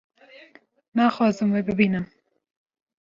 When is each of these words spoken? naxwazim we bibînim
naxwazim 0.95 1.49
we 1.55 1.61
bibînim 1.67 2.05